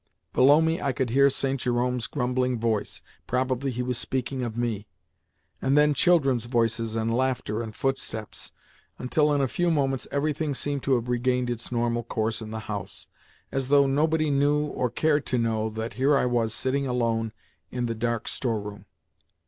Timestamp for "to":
10.85-10.95, 15.27-15.37